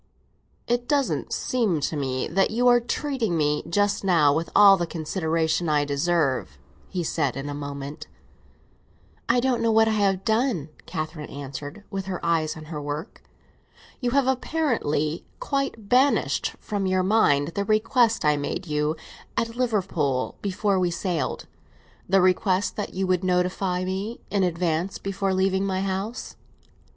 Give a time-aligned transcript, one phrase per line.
[0.67, 4.87] "It doesn't seem to me that you are treating me just now with all the
[4.87, 6.57] consideration I deserve,"
[6.89, 8.07] he said in a moment.
[9.29, 13.21] "I don't know what I have done," Catherine answered, with her eyes on her work.
[13.99, 18.95] "You have apparently quite banished from your mind the request I made you
[19.37, 21.45] at Liverpool, before we sailed;
[22.09, 26.37] the request that you would notify me in advance before leaving my house."